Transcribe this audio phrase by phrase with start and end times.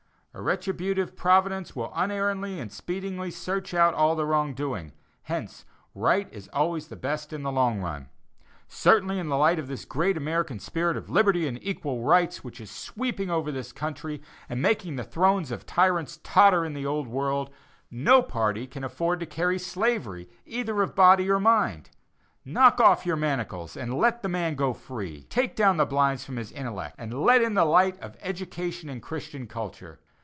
[0.33, 4.93] A retributive Providence will unerringly and speedily search out all wrong doing;
[5.23, 8.07] hence, right is always the best in the long run.
[8.69, 12.61] Certainly, in the light of the great American spirit of liberty and equal rights which
[12.61, 17.09] is sweeping over this country, and making the thrones of tyrants totter in the old
[17.09, 17.49] world,
[17.91, 21.89] no party can afford to carry slavery, either of body or of mind.
[22.45, 25.23] Knock off your manacles and let the man go free.
[25.23, 29.01] Take down the blinds from his intellect, and let in the light of education and
[29.01, 29.99] Christian culture.